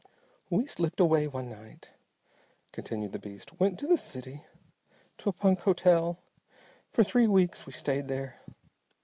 [0.49, 1.91] "We slipped away one night,"
[2.71, 3.59] continued the beast.
[3.59, 4.41] "Went to the city.
[5.19, 6.17] To a punk hotel.
[6.91, 8.39] For three weeks we stayed there.